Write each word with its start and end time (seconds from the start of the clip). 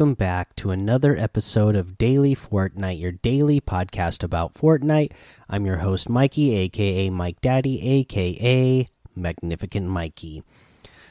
welcome 0.00 0.14
back 0.14 0.56
to 0.56 0.70
another 0.70 1.14
episode 1.14 1.76
of 1.76 1.98
Daily 1.98 2.34
Fortnite, 2.34 2.98
your 2.98 3.12
daily 3.12 3.60
podcast 3.60 4.24
about 4.24 4.54
Fortnite. 4.54 5.12
I'm 5.46 5.66
your 5.66 5.76
host, 5.76 6.08
Mikey, 6.08 6.54
aka 6.54 7.10
Mike 7.10 7.42
Daddy, 7.42 7.86
aka 7.86 8.88
Magnificent 9.14 9.88
Mikey. 9.88 10.42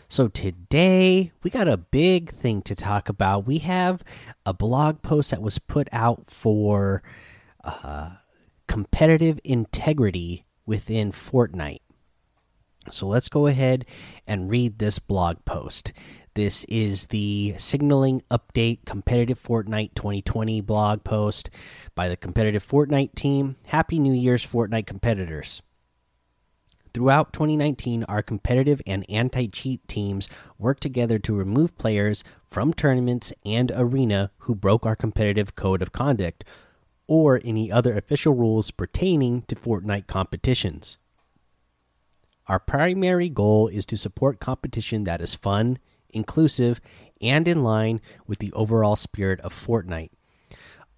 So, 0.07 0.27
today 0.27 1.31
we 1.43 1.51
got 1.51 1.67
a 1.67 1.77
big 1.77 2.31
thing 2.31 2.63
to 2.63 2.73
talk 2.73 3.09
about. 3.09 3.45
We 3.45 3.59
have 3.59 4.03
a 4.43 4.55
blog 4.55 5.03
post 5.03 5.29
that 5.29 5.43
was 5.43 5.59
put 5.59 5.87
out 5.91 6.31
for 6.31 7.03
uh, 7.63 8.13
competitive 8.67 9.39
integrity 9.43 10.45
within 10.65 11.11
Fortnite. 11.11 11.81
So 12.91 13.07
let's 13.07 13.29
go 13.29 13.47
ahead 13.47 13.85
and 14.25 14.49
read 14.49 14.79
this 14.79 14.99
blog 14.99 15.45
post. 15.45 15.93
This 16.33 16.63
is 16.65 17.07
the 17.07 17.53
Signaling 17.57 18.23
Update 18.31 18.85
Competitive 18.85 19.41
Fortnite 19.41 19.93
2020 19.93 20.61
blog 20.61 21.03
post 21.03 21.49
by 21.93 22.09
the 22.09 22.17
Competitive 22.17 22.65
Fortnite 22.65 23.13
team. 23.13 23.57
Happy 23.67 23.99
New 23.99 24.13
Year's, 24.13 24.45
Fortnite 24.45 24.87
competitors. 24.87 25.61
Throughout 26.93 27.33
2019, 27.33 28.05
our 28.05 28.23
competitive 28.23 28.81
and 28.87 29.05
anti 29.09 29.47
cheat 29.47 29.87
teams 29.87 30.27
worked 30.57 30.81
together 30.81 31.19
to 31.19 31.35
remove 31.35 31.77
players 31.77 32.23
from 32.49 32.73
tournaments 32.73 33.31
and 33.45 33.71
arena 33.75 34.31
who 34.39 34.55
broke 34.55 34.85
our 34.85 34.95
competitive 34.95 35.55
code 35.55 35.83
of 35.83 35.91
conduct 35.91 36.43
or 37.05 37.41
any 37.43 37.71
other 37.71 37.95
official 37.95 38.33
rules 38.33 38.71
pertaining 38.71 39.43
to 39.43 39.55
Fortnite 39.55 40.07
competitions. 40.07 40.97
Our 42.49 42.59
primary 42.59 43.29
goal 43.29 43.67
is 43.67 43.85
to 43.85 43.95
support 43.95 44.39
competition 44.39 45.03
that 45.03 45.21
is 45.21 45.35
fun, 45.35 45.77
inclusive, 46.09 46.81
and 47.21 47.47
in 47.47 47.63
line 47.63 48.01
with 48.25 48.39
the 48.39 48.51
overall 48.53 48.95
spirit 48.95 49.39
of 49.41 49.53
Fortnite. 49.53 50.09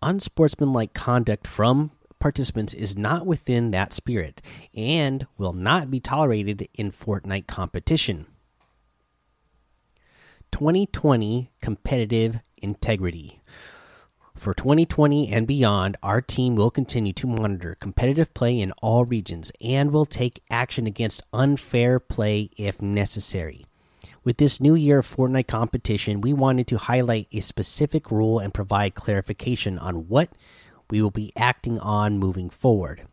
Unsportsmanlike 0.02 0.94
conduct 0.94 1.46
from 1.46 1.92
participants 2.20 2.74
is 2.74 2.98
not 2.98 3.26
within 3.26 3.72
that 3.72 3.92
spirit 3.92 4.42
and 4.74 5.28
will 5.38 5.52
not 5.52 5.92
be 5.92 6.00
tolerated 6.00 6.70
in 6.74 6.90
Fortnite 6.90 7.48
competition. 7.48 8.28
2020 10.54 11.52
Competitive 11.62 12.40
Integrity 12.58 13.41
for 14.42 14.56
2020 14.56 15.32
and 15.32 15.46
beyond, 15.46 15.96
our 16.02 16.20
team 16.20 16.56
will 16.56 16.72
continue 16.72 17.14
to 17.14 17.28
monitor 17.28 17.78
competitive 17.80 18.34
play 18.34 18.60
in 18.60 18.72
all 18.82 19.06
regions 19.06 19.52
and 19.62 19.92
will 19.92 20.08
take 20.08 20.42
action 20.50 20.88
against 20.88 21.22
unfair 21.32 22.00
play 22.00 22.50
if 22.58 22.82
necessary. 22.82 23.64
With 24.24 24.38
this 24.38 24.60
new 24.60 24.74
year 24.74 24.98
of 24.98 25.16
Fortnite 25.16 25.46
competition, 25.46 26.22
we 26.22 26.34
wanted 26.34 26.66
to 26.70 26.80
highlight 26.80 27.28
a 27.32 27.42
specific 27.42 28.10
rule 28.10 28.40
and 28.40 28.52
provide 28.52 28.96
clarification 28.96 29.78
on 29.78 30.08
what 30.08 30.30
we 30.90 31.04
will 31.04 31.12
be 31.12 31.32
acting 31.38 31.78
on 31.78 32.18
moving 32.18 32.50
forward. 32.50 33.04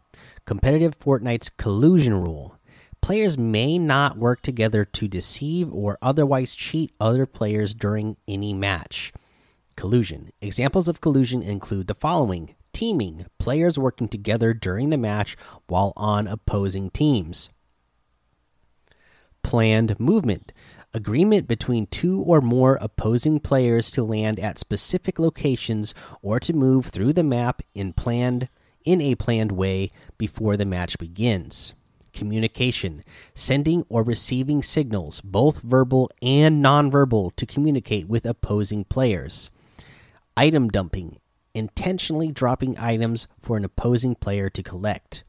Competitive 0.46 0.98
Fortnite's 0.98 1.50
collusion 1.50 2.14
rule. 2.14 2.56
Players 3.02 3.36
may 3.36 3.78
not 3.78 4.16
work 4.16 4.40
together 4.40 4.86
to 4.86 5.06
deceive 5.06 5.70
or 5.74 5.98
otherwise 6.00 6.54
cheat 6.54 6.94
other 6.98 7.26
players 7.26 7.74
during 7.74 8.16
any 8.26 8.54
match. 8.54 9.12
Collusion. 9.78 10.32
Examples 10.40 10.88
of 10.88 11.00
collusion 11.00 11.40
include 11.40 11.86
the 11.86 11.94
following 11.94 12.56
teaming, 12.72 13.26
players 13.38 13.78
working 13.78 14.08
together 14.08 14.52
during 14.52 14.90
the 14.90 14.98
match 14.98 15.36
while 15.68 15.92
on 15.96 16.26
opposing 16.26 16.90
teams. 16.90 17.50
Planned 19.44 20.00
movement. 20.00 20.52
Agreement 20.92 21.46
between 21.46 21.86
two 21.86 22.20
or 22.22 22.40
more 22.40 22.76
opposing 22.80 23.38
players 23.38 23.92
to 23.92 24.02
land 24.02 24.40
at 24.40 24.58
specific 24.58 25.20
locations 25.20 25.94
or 26.22 26.40
to 26.40 26.52
move 26.52 26.86
through 26.86 27.12
the 27.12 27.22
map 27.22 27.62
in 27.72 27.92
planned 27.92 28.48
in 28.84 29.00
a 29.00 29.14
planned 29.14 29.52
way 29.52 29.90
before 30.18 30.56
the 30.56 30.64
match 30.64 30.98
begins. 30.98 31.72
Communication, 32.12 33.04
sending 33.32 33.84
or 33.88 34.02
receiving 34.02 34.60
signals, 34.60 35.20
both 35.20 35.62
verbal 35.62 36.10
and 36.20 36.64
nonverbal, 36.64 37.30
to 37.36 37.46
communicate 37.46 38.08
with 38.08 38.26
opposing 38.26 38.82
players 38.82 39.50
item 40.38 40.68
dumping, 40.68 41.18
intentionally 41.52 42.30
dropping 42.30 42.78
items 42.78 43.26
for 43.42 43.56
an 43.56 43.64
opposing 43.64 44.14
player 44.14 44.48
to 44.48 44.62
collect. 44.62 45.24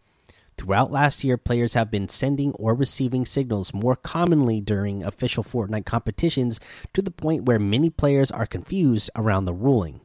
Throughout 0.56 0.92
last 0.92 1.24
year, 1.24 1.36
players 1.36 1.74
have 1.74 1.90
been 1.90 2.08
sending 2.08 2.52
or 2.52 2.76
receiving 2.76 3.26
signals 3.26 3.74
more 3.74 3.96
commonly 3.96 4.62
during 4.62 5.04
official 5.04 5.44
Fortnite 5.44 5.88
competitions 5.88 6.60
to 6.94 7.02
the 7.02 7.10
point 7.10 7.46
where 7.46 7.58
many 7.58 7.90
players 7.90 8.30
are 8.30 8.46
confused 8.46 9.10
around 9.16 9.46
the 9.46 9.54
ruling. 9.54 10.02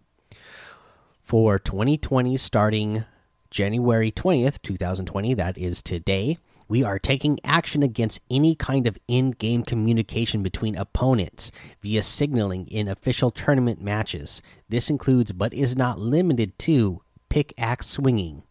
For 1.21 1.59
2020, 1.59 2.39
starting 2.39 3.05
January 3.51 4.11
20th, 4.11 4.63
2020, 4.63 5.35
that 5.35 5.59
is 5.59 5.83
today, 5.83 6.39
we 6.69 6.83
are 6.83 6.99
taking 6.99 7.39
action 7.45 7.83
against 7.83 8.21
any 8.31 8.55
kind 8.55 8.87
of 8.87 8.99
in 9.07 9.31
game 9.31 9.63
communication 9.63 10.43
between 10.43 10.77
opponents 10.77 11.53
via 11.83 12.03
signaling 12.03 12.67
in 12.69 12.89
official 12.89 13.31
tournament 13.31 13.81
matches. 13.81 14.41
This 14.69 14.89
includes, 14.89 15.33
but 15.33 15.53
is 15.53 15.77
not 15.77 15.99
limited 15.99 16.59
to, 16.61 17.03
pickaxe 17.29 17.89
swinging, 17.89 18.43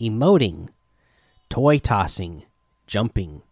emoting, 0.00 0.68
toy 1.48 1.78
tossing, 1.78 2.44
jumping. 2.86 3.42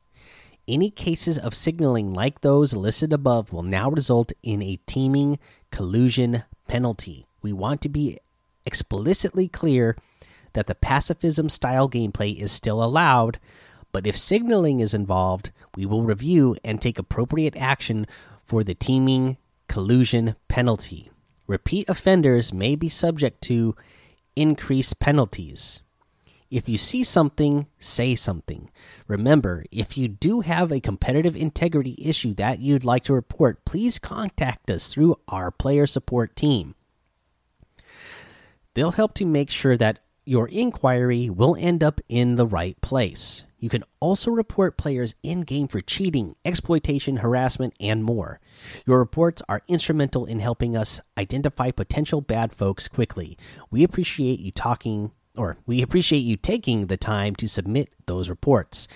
Any 0.67 0.91
cases 0.91 1.39
of 1.39 1.55
signaling 1.55 2.13
like 2.13 2.41
those 2.41 2.75
listed 2.75 3.13
above 3.13 3.53
will 3.53 3.63
now 3.63 3.91
result 3.91 4.33
in 4.43 4.61
a 4.63 4.79
teaming 4.87 5.39
collusion 5.71 6.43
penalty. 6.67 7.27
We 7.41 7.53
want 7.53 7.81
to 7.83 7.89
be 7.89 8.19
explicitly 8.67 9.49
clear 9.49 9.97
that 10.53 10.67
the 10.67 10.75
pacifism 10.75 11.49
style 11.49 11.89
gameplay 11.89 12.37
is 12.37 12.53
still 12.53 12.83
allowed 12.83 13.39
but 13.99 14.07
if 14.07 14.17
signaling 14.17 14.79
is 14.79 14.95
involved, 14.95 15.51
we 15.75 15.85
will 15.85 16.05
review 16.05 16.55
and 16.63 16.81
take 16.81 17.01
appropriate 17.01 17.57
action 17.57 18.07
for 18.45 18.63
the 18.63 18.73
teaming 18.73 19.39
collusion 19.67 20.37
penalty. 20.47 21.11
Repeat 21.49 21.89
offenders 21.89 22.53
may 22.53 22.77
be 22.77 22.89
subject 22.89 23.43
to 23.43 23.75
increased 24.37 25.01
penalties. 25.01 25.81
If 26.49 26.69
you 26.69 26.77
see 26.77 27.03
something, 27.03 27.67
say 27.81 28.15
something. 28.15 28.71
Remember, 29.09 29.65
if 29.73 29.99
you 29.99 30.07
do 30.07 30.43
have 30.43 30.71
a 30.71 30.79
competitive 30.79 31.35
integrity 31.35 31.97
issue 31.99 32.35
that 32.35 32.61
you'd 32.61 32.85
like 32.85 33.03
to 33.03 33.15
report, 33.15 33.65
please 33.65 33.99
contact 33.99 34.71
us 34.71 34.95
through 34.95 35.19
our 35.27 35.51
player 35.51 35.89
support 35.89 36.37
team. 36.37 36.77
They'll 38.75 38.93
help 38.93 39.15
to 39.15 39.25
make 39.25 39.51
sure 39.51 39.77
that 39.77 39.99
your 40.29 40.47
inquiry 40.49 41.31
will 41.31 41.57
end 41.59 41.83
up 41.83 42.03
in 42.07 42.37
the 42.37 42.47
right 42.47 42.79
place. 42.83 43.47
You 43.59 43.71
can 43.71 43.83
also 43.99 44.31
report 44.31 44.77
players 44.77 45.15
in 45.23 45.41
game 45.41 45.69
for 45.69 45.81
cheating, 45.81 46.37
exploitation, 46.45 47.17
harassment, 47.17 47.75
and 47.81 48.05
more. 48.05 48.39
Your 48.87 48.99
reports 48.99 49.43
are 49.49 49.63
instrumental 49.69 50.27
in 50.27 50.39
helping 50.39 50.77
us 50.77 51.01
identify 51.17 51.71
potential 51.71 52.21
bad 52.21 52.55
folks 52.55 52.89
quickly. 52.89 53.39
We 53.71 53.83
appreciate 53.83 54.39
you 54.39 54.53
talking 54.53 55.13
or 55.35 55.57
we 55.67 55.81
appreciate 55.81 56.21
you 56.21 56.37
taking 56.37 56.89
the 56.89 56.97
time 56.97 57.35
to 57.37 57.49
submit 57.49 57.95
those 58.07 58.29
reports. 58.29 58.87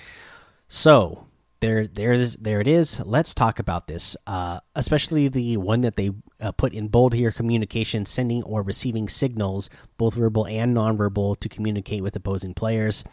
So, 0.68 1.28
there 1.60 1.86
there's 1.86 2.36
there 2.38 2.60
it 2.60 2.66
is 2.66 3.00
let's 3.06 3.32
talk 3.32 3.60
about 3.60 3.86
this 3.86 4.16
uh, 4.26 4.58
especially 4.74 5.28
the 5.28 5.56
one 5.56 5.82
that 5.82 5.96
they 5.96 6.10
uh, 6.42 6.52
put 6.52 6.74
in 6.74 6.88
bold 6.88 7.14
here 7.14 7.32
communication 7.32 8.04
sending 8.04 8.42
or 8.42 8.62
receiving 8.62 9.08
signals 9.08 9.70
both 9.96 10.14
verbal 10.14 10.46
and 10.46 10.76
nonverbal 10.76 11.38
to 11.40 11.48
communicate 11.48 12.02
with 12.02 12.16
opposing 12.16 12.52
players 12.52 13.04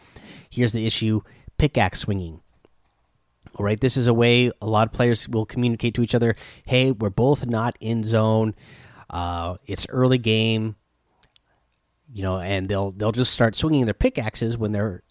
here's 0.50 0.72
the 0.72 0.84
issue 0.84 1.22
pickaxe 1.60 2.00
swinging. 2.00 2.40
All 3.54 3.64
right, 3.64 3.80
this 3.80 3.96
is 3.96 4.06
a 4.06 4.14
way 4.14 4.50
a 4.62 4.66
lot 4.66 4.86
of 4.86 4.92
players 4.92 5.28
will 5.28 5.44
communicate 5.44 5.94
to 5.94 6.02
each 6.02 6.14
other. 6.14 6.36
Hey, 6.64 6.92
we're 6.92 7.10
both 7.10 7.46
not 7.46 7.76
in 7.80 8.02
zone. 8.04 8.54
Uh, 9.10 9.56
it's 9.66 9.86
early 9.88 10.18
game, 10.18 10.76
you 12.12 12.22
know, 12.22 12.38
and 12.38 12.68
they'll 12.68 12.92
they'll 12.92 13.12
just 13.12 13.32
start 13.32 13.56
swinging 13.56 13.84
their 13.84 13.94
pickaxes 13.94 14.56
when 14.56 14.72
they're 14.72 15.02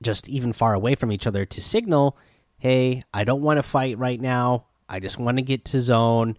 just 0.00 0.28
even 0.28 0.52
far 0.52 0.74
away 0.74 0.94
from 0.96 1.12
each 1.12 1.26
other 1.26 1.44
to 1.44 1.62
signal, 1.62 2.16
hey, 2.58 3.04
I 3.14 3.22
don't 3.24 3.42
want 3.42 3.58
to 3.58 3.62
fight 3.62 3.98
right 3.98 4.20
now. 4.20 4.66
I 4.88 4.98
just 4.98 5.18
want 5.18 5.36
to 5.38 5.42
get 5.42 5.64
to 5.66 5.80
zone. 5.80 6.36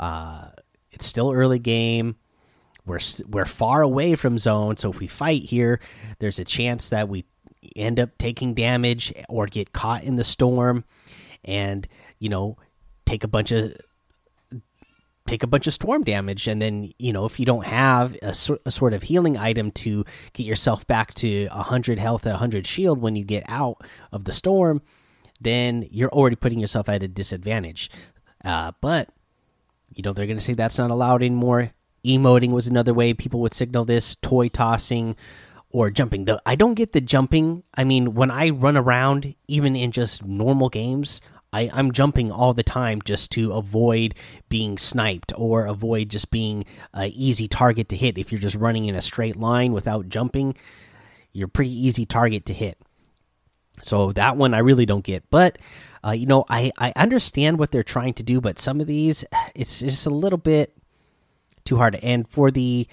Uh, 0.00 0.48
it's 0.90 1.06
still 1.06 1.30
early 1.30 1.58
game. 1.58 2.16
We're 2.86 3.00
we're 3.28 3.44
far 3.44 3.82
away 3.82 4.16
from 4.16 4.38
zone, 4.38 4.76
so 4.76 4.90
if 4.90 4.98
we 4.98 5.06
fight 5.06 5.42
here, 5.42 5.78
there's 6.18 6.38
a 6.38 6.44
chance 6.44 6.88
that 6.88 7.08
we 7.08 7.26
end 7.76 8.00
up 8.00 8.16
taking 8.18 8.54
damage 8.54 9.12
or 9.28 9.46
get 9.46 9.72
caught 9.72 10.02
in 10.02 10.16
the 10.16 10.24
storm. 10.24 10.84
And 11.44 11.86
you 12.18 12.28
know 12.28 12.56
take 13.06 13.22
a 13.22 13.28
bunch 13.28 13.52
of 13.52 13.74
take 15.26 15.42
a 15.42 15.46
bunch 15.46 15.66
of 15.66 15.74
storm 15.74 16.02
damage. 16.02 16.48
And 16.48 16.60
then 16.60 16.92
you 16.98 17.12
know 17.12 17.26
if 17.26 17.38
you 17.38 17.46
don't 17.46 17.66
have 17.66 18.16
a, 18.22 18.34
a 18.64 18.70
sort 18.70 18.94
of 18.94 19.02
healing 19.02 19.36
item 19.36 19.70
to 19.72 20.04
get 20.32 20.46
yourself 20.46 20.86
back 20.86 21.14
to 21.14 21.46
100 21.48 21.98
health 21.98 22.24
100 22.24 22.66
shield 22.66 23.00
when 23.00 23.14
you 23.14 23.24
get 23.24 23.44
out 23.46 23.82
of 24.10 24.24
the 24.24 24.32
storm 24.32 24.82
then 25.40 25.88
you're 25.90 26.10
already 26.10 26.36
putting 26.36 26.60
yourself 26.60 26.88
at 26.88 27.02
a 27.02 27.08
disadvantage. 27.08 27.90
Uh, 28.44 28.72
but 28.80 29.08
you 29.94 30.02
know 30.02 30.12
they're 30.12 30.26
going 30.26 30.38
to 30.38 30.44
say 30.44 30.54
that's 30.54 30.78
not 30.78 30.90
allowed 30.90 31.22
anymore 31.22 31.72
emoting 32.04 32.50
was 32.50 32.66
another 32.66 32.94
way 32.94 33.14
people 33.14 33.40
would 33.40 33.54
signal 33.54 33.84
this. 33.84 34.14
Toy 34.16 34.48
tossing 34.48 35.16
or 35.70 35.90
jumping. 35.90 36.24
The 36.24 36.40
I 36.46 36.54
don't 36.54 36.74
get 36.74 36.92
the 36.92 37.00
jumping. 37.00 37.62
I 37.74 37.84
mean, 37.84 38.14
when 38.14 38.30
I 38.30 38.50
run 38.50 38.76
around, 38.76 39.34
even 39.48 39.76
in 39.76 39.92
just 39.92 40.24
normal 40.24 40.68
games, 40.68 41.20
I, 41.52 41.70
I'm 41.72 41.92
jumping 41.92 42.30
all 42.30 42.52
the 42.52 42.62
time 42.62 43.02
just 43.02 43.32
to 43.32 43.52
avoid 43.52 44.14
being 44.48 44.78
sniped 44.78 45.32
or 45.36 45.66
avoid 45.66 46.08
just 46.08 46.30
being 46.30 46.64
an 46.94 47.10
easy 47.12 47.48
target 47.48 47.88
to 47.90 47.96
hit. 47.96 48.18
If 48.18 48.30
you're 48.30 48.40
just 48.40 48.56
running 48.56 48.84
in 48.86 48.94
a 48.94 49.00
straight 49.00 49.36
line 49.36 49.72
without 49.72 50.08
jumping, 50.08 50.56
you're 51.32 51.48
pretty 51.48 51.74
easy 51.74 52.06
target 52.06 52.46
to 52.46 52.52
hit. 52.52 52.78
So 53.82 54.12
that 54.12 54.36
one 54.36 54.54
I 54.54 54.58
really 54.58 54.86
don't 54.86 55.04
get. 55.04 55.28
But 55.30 55.58
uh, 56.04 56.12
you 56.12 56.26
know, 56.26 56.44
I 56.48 56.72
I 56.78 56.92
understand 56.96 57.58
what 57.58 57.70
they're 57.70 57.82
trying 57.82 58.14
to 58.14 58.22
do, 58.22 58.40
but 58.40 58.58
some 58.58 58.80
of 58.80 58.86
these 58.86 59.24
it's 59.54 59.80
just 59.80 60.06
a 60.06 60.10
little 60.10 60.38
bit 60.38 60.76
too 61.64 61.76
hard. 61.76 61.96
And 61.96 62.28
for 62.28 62.50
the, 62.50 62.86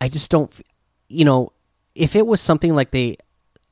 I 0.00 0.08
just 0.08 0.30
don't, 0.30 0.50
you 1.08 1.24
know, 1.24 1.52
if 1.94 2.16
it 2.16 2.26
was 2.26 2.40
something 2.40 2.74
like 2.74 2.90
the 2.90 3.18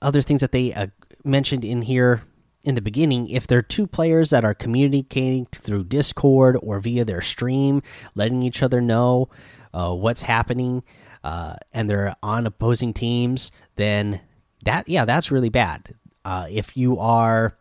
other 0.01 0.23
things 0.23 0.41
that 0.41 0.53
they 0.53 0.73
uh, 0.73 0.89
mentioned 1.25 1.65
in 1.65 1.83
here 1.83 2.23
in 2.63 2.75
the 2.75 2.81
beginning, 2.81 3.29
if 3.29 3.47
they're 3.47 3.63
two 3.63 3.87
players 3.87 4.31
that 4.31 4.45
are 4.45 4.55
communicating 4.55 5.47
through 5.47 5.85
Discord 5.85 6.57
or 6.63 6.81
via 6.81 7.05
their 7.05 7.21
stream, 7.21 7.83
letting 8.15 8.43
each 8.43 8.63
other 8.63 8.81
know 8.81 9.29
uh, 9.73 9.93
what's 9.95 10.23
happening, 10.23 10.83
uh, 11.23 11.57
and 11.73 11.91
they're 11.91 12.15
on 12.23 12.47
opposing 12.47 12.93
teams, 12.93 13.51
then 13.77 14.21
that 14.64 14.88
yeah, 14.88 15.05
that's 15.05 15.31
really 15.31 15.49
bad. 15.49 15.94
Uh, 16.25 16.46
if 16.50 16.76
you 16.76 16.99
are, 16.99 17.56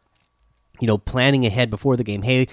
you 0.80 0.88
know, 0.88 0.98
planning 0.98 1.46
ahead 1.46 1.70
before 1.70 1.98
the 1.98 2.04
game, 2.04 2.22
hey. 2.22 2.48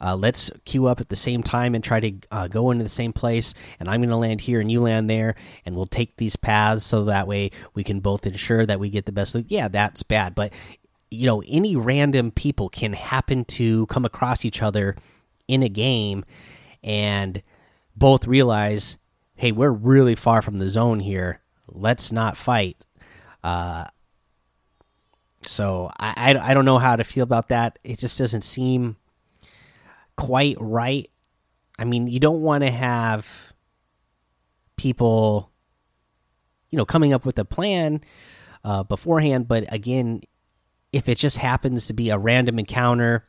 Uh, 0.00 0.16
let's 0.16 0.50
queue 0.64 0.86
up 0.86 1.00
at 1.00 1.08
the 1.10 1.16
same 1.16 1.42
time 1.42 1.74
and 1.74 1.84
try 1.84 2.00
to 2.00 2.12
uh, 2.30 2.48
go 2.48 2.70
into 2.70 2.82
the 2.82 2.88
same 2.88 3.12
place. 3.12 3.52
And 3.78 3.90
I'm 3.90 4.00
going 4.00 4.10
to 4.10 4.16
land 4.16 4.40
here 4.40 4.60
and 4.60 4.70
you 4.70 4.80
land 4.80 5.10
there, 5.10 5.34
and 5.66 5.76
we'll 5.76 5.86
take 5.86 6.16
these 6.16 6.34
paths 6.34 6.84
so 6.84 7.04
that 7.04 7.28
way 7.28 7.50
we 7.74 7.84
can 7.84 8.00
both 8.00 8.26
ensure 8.26 8.64
that 8.64 8.80
we 8.80 8.90
get 8.90 9.06
the 9.06 9.12
best 9.12 9.34
loot. 9.34 9.46
Yeah, 9.48 9.68
that's 9.68 10.02
bad, 10.02 10.34
but 10.34 10.52
you 11.12 11.26
know 11.26 11.42
any 11.46 11.76
random 11.76 12.30
people 12.30 12.68
can 12.68 12.94
happen 12.94 13.44
to 13.44 13.86
come 13.86 14.04
across 14.04 14.44
each 14.44 14.62
other 14.62 14.96
in 15.46 15.62
a 15.62 15.68
game 15.68 16.24
and 16.82 17.42
both 17.94 18.26
realize 18.26 18.96
hey 19.34 19.52
we're 19.52 19.70
really 19.70 20.14
far 20.14 20.40
from 20.42 20.58
the 20.58 20.68
zone 20.68 21.00
here 21.00 21.40
let's 21.68 22.10
not 22.10 22.36
fight 22.36 22.86
uh, 23.42 23.86
so 25.44 25.90
I, 25.98 26.34
I, 26.34 26.50
I 26.50 26.54
don't 26.54 26.64
know 26.64 26.78
how 26.78 26.96
to 26.96 27.04
feel 27.04 27.24
about 27.24 27.48
that. 27.48 27.78
It 27.82 27.98
just 27.98 28.18
doesn't 28.18 28.42
seem 28.42 28.96
quite 30.16 30.56
right. 30.60 31.08
I 31.78 31.84
mean 31.84 32.06
you 32.06 32.20
don't 32.20 32.42
want 32.42 32.62
to 32.62 32.70
have 32.70 33.52
people 34.76 35.50
you 36.70 36.76
know 36.76 36.84
coming 36.84 37.12
up 37.12 37.24
with 37.24 37.38
a 37.38 37.44
plan 37.44 38.00
uh, 38.64 38.82
beforehand 38.82 39.46
but 39.46 39.72
again 39.72 40.22
if 40.92 41.08
it 41.08 41.16
just 41.16 41.38
happens 41.38 41.86
to 41.86 41.94
be 41.94 42.10
a 42.10 42.18
random 42.18 42.58
encounter, 42.58 43.26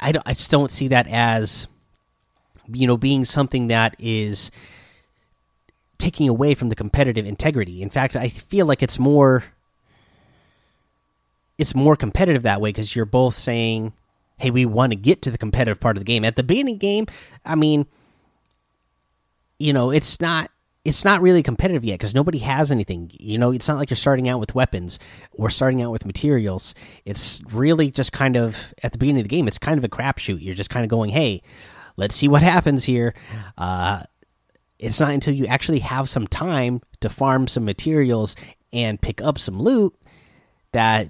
I, 0.00 0.12
don't, 0.12 0.26
I 0.26 0.32
just 0.32 0.50
don't 0.50 0.70
see 0.70 0.88
that 0.88 1.06
as 1.06 1.66
you 2.72 2.86
know 2.86 2.96
being 2.96 3.24
something 3.24 3.68
that 3.68 3.96
is 3.98 4.50
taking 6.00 6.28
away 6.28 6.54
from 6.54 6.68
the 6.68 6.74
competitive 6.74 7.26
integrity. 7.26 7.82
In 7.82 7.90
fact, 7.90 8.16
I 8.16 8.28
feel 8.28 8.66
like 8.66 8.82
it's 8.82 8.98
more 8.98 9.44
it's 11.58 11.74
more 11.74 11.94
competitive 11.94 12.42
that 12.42 12.60
way 12.60 12.70
because 12.70 12.96
you're 12.96 13.04
both 13.04 13.34
saying, 13.34 13.92
"Hey, 14.38 14.50
we 14.50 14.64
want 14.64 14.92
to 14.92 14.96
get 14.96 15.22
to 15.22 15.30
the 15.30 15.38
competitive 15.38 15.78
part 15.78 15.96
of 15.96 16.00
the 16.00 16.06
game." 16.06 16.24
At 16.24 16.36
the 16.36 16.42
beginning 16.42 16.76
of 16.76 16.80
the 16.80 16.86
game, 16.86 17.06
I 17.44 17.54
mean, 17.54 17.86
you 19.58 19.72
know, 19.72 19.90
it's 19.90 20.20
not 20.20 20.50
it's 20.84 21.04
not 21.04 21.20
really 21.20 21.42
competitive 21.42 21.84
yet 21.84 21.98
because 21.98 22.14
nobody 22.14 22.38
has 22.38 22.72
anything. 22.72 23.10
You 23.12 23.36
know, 23.36 23.52
it's 23.52 23.68
not 23.68 23.76
like 23.76 23.90
you're 23.90 23.96
starting 23.98 24.28
out 24.28 24.40
with 24.40 24.54
weapons 24.54 24.98
or 25.32 25.50
starting 25.50 25.82
out 25.82 25.92
with 25.92 26.06
materials. 26.06 26.74
It's 27.04 27.42
really 27.52 27.90
just 27.90 28.12
kind 28.12 28.36
of 28.36 28.72
at 28.82 28.92
the 28.92 28.98
beginning 28.98 29.20
of 29.20 29.28
the 29.28 29.36
game. 29.36 29.46
It's 29.46 29.58
kind 29.58 29.76
of 29.76 29.84
a 29.84 29.88
crapshoot. 29.88 30.42
You're 30.42 30.54
just 30.54 30.70
kind 30.70 30.84
of 30.84 30.88
going, 30.88 31.10
"Hey, 31.10 31.42
let's 31.98 32.16
see 32.16 32.28
what 32.28 32.42
happens 32.42 32.84
here." 32.84 33.14
Uh, 33.58 34.04
it's 34.80 34.98
not 34.98 35.12
until 35.12 35.34
you 35.34 35.46
actually 35.46 35.80
have 35.80 36.08
some 36.08 36.26
time 36.26 36.80
to 37.00 37.08
farm 37.08 37.46
some 37.46 37.64
materials 37.64 38.34
and 38.72 39.00
pick 39.00 39.20
up 39.20 39.38
some 39.38 39.60
loot 39.60 39.94
that 40.72 41.08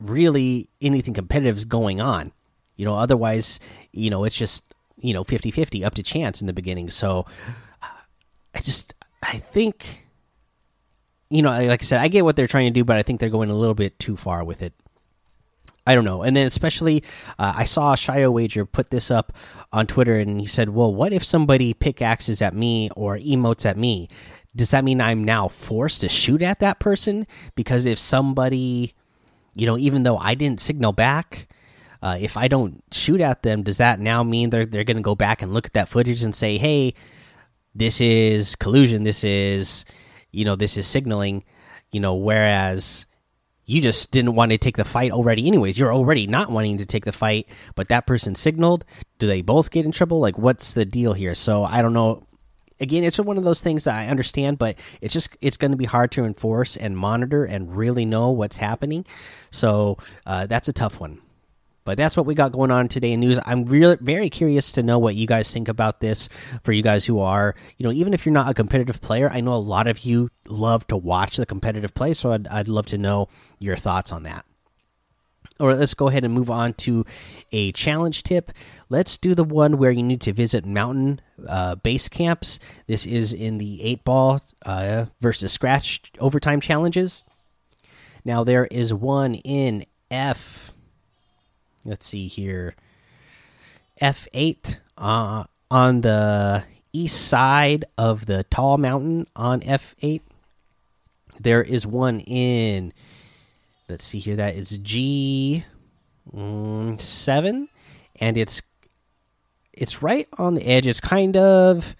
really 0.00 0.68
anything 0.80 1.14
competitive 1.14 1.58
is 1.58 1.64
going 1.64 2.00
on. 2.00 2.32
You 2.76 2.86
know, 2.86 2.94
otherwise, 2.94 3.60
you 3.92 4.10
know, 4.10 4.24
it's 4.24 4.36
just 4.36 4.64
you 5.00 5.12
know 5.14 5.22
50 5.22 5.50
50 5.50 5.84
up 5.84 5.94
to 5.94 6.02
chance 6.02 6.40
in 6.40 6.46
the 6.46 6.52
beginning. 6.52 6.90
So 6.90 7.26
uh, 7.82 7.86
I 8.54 8.60
just 8.60 8.94
I 9.22 9.38
think 9.38 10.06
you 11.30 11.42
know, 11.42 11.50
like 11.50 11.82
I 11.82 11.84
said, 11.84 12.00
I 12.00 12.08
get 12.08 12.24
what 12.24 12.36
they're 12.36 12.46
trying 12.46 12.72
to 12.72 12.78
do, 12.78 12.84
but 12.84 12.96
I 12.96 13.02
think 13.02 13.20
they're 13.20 13.28
going 13.28 13.50
a 13.50 13.54
little 13.54 13.74
bit 13.74 13.98
too 13.98 14.16
far 14.16 14.44
with 14.44 14.62
it. 14.62 14.72
I 15.86 15.94
don't 15.94 16.04
know. 16.04 16.22
And 16.22 16.36
then 16.36 16.46
especially, 16.46 17.02
uh, 17.38 17.54
I 17.56 17.64
saw 17.64 17.94
Shio 17.94 18.32
Wager 18.32 18.64
put 18.64 18.90
this 18.90 19.10
up 19.10 19.32
on 19.72 19.86
Twitter, 19.86 20.18
and 20.18 20.40
he 20.40 20.46
said, 20.46 20.70
"Well, 20.70 20.92
what 20.92 21.12
if 21.12 21.24
somebody 21.24 21.74
pickaxes 21.74 22.42
at 22.42 22.54
me 22.54 22.90
or 22.96 23.18
emotes 23.18 23.64
at 23.66 23.76
me? 23.76 24.08
Does 24.54 24.70
that 24.70 24.84
mean 24.84 25.00
I'm 25.00 25.24
now 25.24 25.48
forced 25.48 26.00
to 26.00 26.08
shoot 26.08 26.42
at 26.42 26.60
that 26.60 26.80
person? 26.80 27.26
Because 27.54 27.86
if 27.86 27.98
somebody, 27.98 28.94
you 29.54 29.66
know, 29.66 29.78
even 29.78 30.02
though 30.02 30.18
I 30.18 30.34
didn't 30.34 30.60
signal 30.60 30.92
back." 30.92 31.48
Uh, 32.00 32.16
if 32.20 32.36
I 32.36 32.46
don't 32.46 32.80
shoot 32.92 33.20
at 33.20 33.42
them, 33.42 33.64
does 33.64 33.78
that 33.78 33.98
now 33.98 34.22
mean 34.22 34.50
they're 34.50 34.64
they're 34.64 34.84
going 34.84 34.98
to 34.98 35.02
go 35.02 35.16
back 35.16 35.42
and 35.42 35.52
look 35.52 35.66
at 35.66 35.72
that 35.72 35.88
footage 35.88 36.22
and 36.22 36.32
say, 36.32 36.56
"Hey, 36.56 36.94
this 37.78 38.00
is 38.00 38.56
collusion 38.56 39.04
this 39.04 39.22
is 39.22 39.84
you 40.32 40.44
know 40.44 40.56
this 40.56 40.76
is 40.76 40.86
signaling 40.86 41.44
you 41.92 42.00
know 42.00 42.14
whereas 42.14 43.06
you 43.68 43.82
just 43.82 44.10
didn't 44.10 44.34
want 44.34 44.50
to 44.50 44.58
take 44.58 44.78
the 44.78 44.84
fight 44.84 45.12
already 45.12 45.46
anyways. 45.46 45.78
You're 45.78 45.92
already 45.92 46.26
not 46.26 46.50
wanting 46.50 46.78
to 46.78 46.86
take 46.86 47.04
the 47.04 47.12
fight 47.12 47.46
but 47.74 47.88
that 47.88 48.06
person 48.06 48.34
signaled. 48.34 48.84
Do 49.18 49.26
they 49.26 49.42
both 49.42 49.70
get 49.70 49.84
in 49.84 49.92
trouble? 49.92 50.20
Like 50.20 50.38
what's 50.38 50.72
the 50.72 50.86
deal 50.86 51.12
here? 51.12 51.34
So 51.34 51.64
i 51.64 51.82
don't 51.82 51.92
know. 51.92 52.26
Again 52.80 53.04
it's 53.04 53.18
one 53.18 53.36
of 53.36 53.44
those 53.44 53.60
things 53.60 53.86
i 53.86 54.06
understand 54.06 54.58
but 54.58 54.76
it's 55.00 55.12
just 55.12 55.36
it's 55.40 55.56
going 55.56 55.72
to 55.72 55.76
be 55.76 55.84
hard 55.84 56.10
to 56.12 56.24
enforce 56.24 56.76
and 56.76 56.96
monitor 56.96 57.44
and 57.44 57.76
really 57.76 58.06
know 58.06 58.30
what's 58.30 58.56
happening. 58.56 59.04
So 59.50 59.98
uh, 60.26 60.46
that's 60.46 60.68
a 60.68 60.72
tough 60.72 60.98
one 60.98 61.20
but 61.88 61.96
that's 61.96 62.18
what 62.18 62.26
we 62.26 62.34
got 62.34 62.52
going 62.52 62.70
on 62.70 62.86
today 62.86 63.12
in 63.12 63.20
news. 63.20 63.40
I'm 63.46 63.64
really 63.64 63.96
very 63.98 64.28
curious 64.28 64.72
to 64.72 64.82
know 64.82 64.98
what 64.98 65.14
you 65.14 65.26
guys 65.26 65.50
think 65.50 65.68
about 65.68 66.00
this. 66.00 66.28
For 66.62 66.72
you 66.72 66.82
guys 66.82 67.06
who 67.06 67.18
are, 67.20 67.54
you 67.78 67.84
know, 67.84 67.92
even 67.92 68.12
if 68.12 68.26
you're 68.26 68.32
not 68.34 68.50
a 68.50 68.52
competitive 68.52 69.00
player, 69.00 69.30
I 69.32 69.40
know 69.40 69.54
a 69.54 69.56
lot 69.56 69.86
of 69.86 70.00
you 70.00 70.28
love 70.46 70.86
to 70.88 70.98
watch 70.98 71.38
the 71.38 71.46
competitive 71.46 71.94
play. 71.94 72.12
So 72.12 72.32
I'd, 72.32 72.46
I'd 72.48 72.68
love 72.68 72.84
to 72.88 72.98
know 72.98 73.28
your 73.58 73.74
thoughts 73.74 74.12
on 74.12 74.24
that. 74.24 74.44
All 75.58 75.68
right, 75.68 75.78
let's 75.78 75.94
go 75.94 76.08
ahead 76.08 76.24
and 76.24 76.34
move 76.34 76.50
on 76.50 76.74
to 76.74 77.06
a 77.52 77.72
challenge 77.72 78.22
tip. 78.22 78.52
Let's 78.90 79.16
do 79.16 79.34
the 79.34 79.42
one 79.42 79.78
where 79.78 79.90
you 79.90 80.02
need 80.02 80.20
to 80.20 80.34
visit 80.34 80.66
mountain 80.66 81.22
uh, 81.48 81.76
base 81.76 82.10
camps. 82.10 82.58
This 82.86 83.06
is 83.06 83.32
in 83.32 83.56
the 83.56 83.82
eight 83.82 84.04
ball 84.04 84.42
uh, 84.66 85.06
versus 85.22 85.52
scratch 85.52 86.02
overtime 86.18 86.60
challenges. 86.60 87.22
Now 88.26 88.44
there 88.44 88.66
is 88.66 88.92
one 88.92 89.36
in 89.36 89.86
F 90.10 90.67
let's 91.88 92.06
see 92.06 92.26
here. 92.28 92.74
F8 94.00 94.76
uh, 94.96 95.44
on 95.70 96.00
the 96.02 96.64
east 96.92 97.28
side 97.28 97.84
of 97.96 98.26
the 98.26 98.44
tall 98.44 98.78
mountain 98.78 99.26
on 99.36 99.60
f8 99.60 100.22
there 101.38 101.62
is 101.62 101.86
one 101.86 102.18
in 102.20 102.94
let's 103.90 104.04
see 104.04 104.18
here 104.18 104.36
that 104.36 104.56
is 104.56 104.78
g 104.78 105.62
mm, 106.34 106.98
7 106.98 107.68
and 108.18 108.36
it's 108.38 108.62
it's 109.78 110.02
right 110.02 110.28
on 110.36 110.54
the 110.56 110.66
edge. 110.66 110.86
It's 110.86 111.00
kind 111.00 111.36
of 111.36 111.94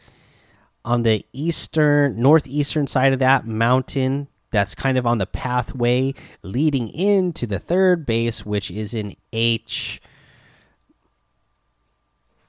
on 0.85 1.03
the 1.03 1.25
eastern 1.33 2.21
northeastern 2.21 2.87
side 2.87 3.13
of 3.13 3.21
that 3.21 3.47
mountain 3.47 4.29
that's 4.51 4.75
kind 4.75 4.97
of 4.97 5.07
on 5.07 5.19
the 5.19 5.27
pathway 5.27 6.15
leading 6.43 6.89
into 6.89 7.47
the 7.47 7.59
third 7.59 8.07
base, 8.07 8.47
which 8.47 8.71
is 8.71 8.95
in 8.95 9.15
H 9.33 10.01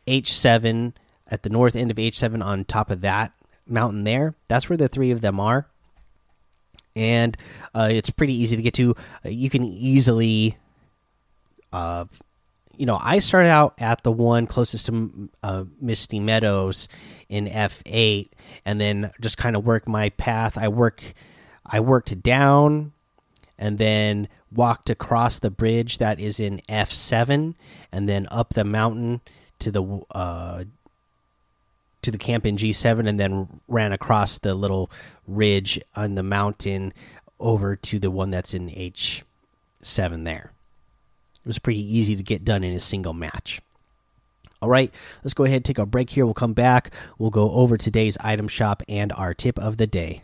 H7 0.09 0.93
at 1.27 1.43
the 1.43 1.49
north 1.49 1.75
end 1.75 1.91
of 1.91 1.97
H7 1.97 2.43
on 2.43 2.65
top 2.65 2.89
of 2.89 3.01
that 3.01 3.31
mountain 3.67 4.03
there. 4.03 4.33
That's 4.47 4.67
where 4.69 4.77
the 4.77 4.87
three 4.87 5.11
of 5.11 5.21
them 5.21 5.39
are. 5.39 5.67
And 6.95 7.37
uh, 7.75 7.89
it's 7.91 8.09
pretty 8.09 8.33
easy 8.33 8.55
to 8.55 8.61
get 8.61 8.73
to. 8.75 8.95
You 9.23 9.49
can 9.49 9.63
easily, 9.63 10.57
uh, 11.71 12.05
you 12.75 12.87
know, 12.87 12.99
I 12.99 13.19
started 13.19 13.49
out 13.49 13.75
at 13.77 14.03
the 14.03 14.11
one 14.11 14.47
closest 14.47 14.87
to 14.87 15.29
uh, 15.43 15.65
Misty 15.79 16.19
Meadows 16.19 16.87
in 17.29 17.45
F8, 17.47 18.29
and 18.65 18.81
then 18.81 19.11
just 19.21 19.37
kind 19.37 19.55
of 19.55 19.65
work 19.65 19.87
my 19.87 20.09
path. 20.09 20.57
I 20.57 20.67
work 20.69 21.03
I 21.69 21.79
worked 21.79 22.21
down 22.21 22.93
and 23.57 23.77
then 23.77 24.27
walked 24.51 24.89
across 24.89 25.39
the 25.39 25.51
bridge 25.51 25.99
that 25.99 26.19
is 26.19 26.39
in 26.39 26.61
F7 26.67 27.53
and 27.91 28.09
then 28.09 28.27
up 28.31 28.53
the 28.53 28.63
mountain 28.63 29.21
to 29.59 29.71
the 29.71 30.01
uh 30.11 30.63
to 32.01 32.11
the 32.11 32.17
camp 32.17 32.45
in 32.45 32.55
G7 32.55 33.07
and 33.07 33.19
then 33.19 33.61
ran 33.67 33.91
across 33.91 34.39
the 34.39 34.55
little 34.55 34.89
ridge 35.27 35.79
on 35.95 36.15
the 36.15 36.23
mountain 36.23 36.93
over 37.39 37.75
to 37.75 37.99
the 37.99 38.09
one 38.09 38.31
that's 38.31 38.53
in 38.53 38.69
H7 38.69 40.23
there. 40.23 40.51
It 41.43 41.47
was 41.47 41.59
pretty 41.59 41.97
easy 41.97 42.15
to 42.15 42.23
get 42.23 42.45
done 42.45 42.63
in 42.63 42.73
a 42.73 42.79
single 42.79 43.13
match. 43.13 43.61
All 44.61 44.69
right, 44.69 44.93
let's 45.23 45.33
go 45.33 45.43
ahead 45.43 45.57
and 45.57 45.65
take 45.65 45.77
a 45.77 45.85
break 45.85 46.09
here. 46.09 46.25
We'll 46.25 46.33
come 46.33 46.53
back. 46.53 46.93
We'll 47.17 47.29
go 47.29 47.51
over 47.51 47.77
today's 47.77 48.17
item 48.19 48.47
shop 48.47 48.81
and 48.87 49.11
our 49.13 49.33
tip 49.33 49.59
of 49.59 49.77
the 49.77 49.87
day. 49.87 50.23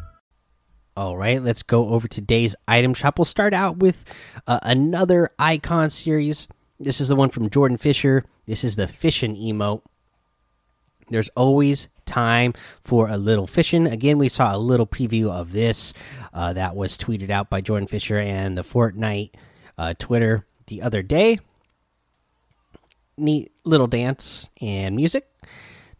All 0.97 1.15
right, 1.15 1.41
let's 1.41 1.63
go 1.63 1.87
over 1.87 2.09
today's 2.09 2.53
item 2.67 2.93
shop. 2.93 3.17
We'll 3.17 3.23
start 3.23 3.53
out 3.53 3.77
with 3.77 4.03
uh, 4.45 4.59
another 4.63 5.29
icon 5.39 5.89
series. 5.89 6.49
This 6.81 6.99
is 6.99 7.07
the 7.07 7.15
one 7.15 7.29
from 7.29 7.49
Jordan 7.49 7.77
Fisher. 7.77 8.25
This 8.45 8.65
is 8.65 8.75
the 8.75 8.89
fishing 8.89 9.37
emote. 9.37 9.83
There's 11.09 11.29
always 11.29 11.87
time 12.05 12.53
for 12.83 13.07
a 13.07 13.15
little 13.15 13.47
fishing. 13.47 13.87
Again, 13.87 14.17
we 14.17 14.27
saw 14.27 14.53
a 14.53 14.59
little 14.59 14.85
preview 14.85 15.29
of 15.29 15.53
this 15.53 15.93
uh, 16.33 16.51
that 16.53 16.75
was 16.75 16.97
tweeted 16.97 17.29
out 17.29 17.49
by 17.49 17.61
Jordan 17.61 17.87
Fisher 17.87 18.17
and 18.17 18.57
the 18.57 18.63
Fortnite 18.63 19.31
uh, 19.77 19.93
Twitter 19.97 20.45
the 20.67 20.81
other 20.81 21.01
day. 21.01 21.39
Neat 23.17 23.49
little 23.63 23.87
dance 23.87 24.49
and 24.59 24.97
music. 24.97 25.29